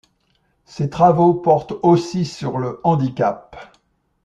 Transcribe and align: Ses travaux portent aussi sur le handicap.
Ses 0.65 0.89
travaux 0.89 1.35
portent 1.35 1.75
aussi 1.83 2.25
sur 2.25 2.57
le 2.57 2.79
handicap. 2.83 3.55